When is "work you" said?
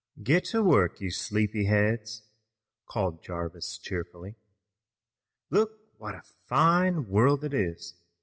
0.63-1.11